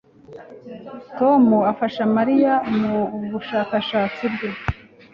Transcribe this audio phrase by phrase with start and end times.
[1.17, 4.49] Tom afasha Mariya mubushakashatsi bwe